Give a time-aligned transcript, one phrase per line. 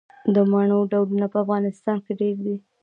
[0.33, 2.55] د مڼو ډولونه په افغانستان کې ډیر دي.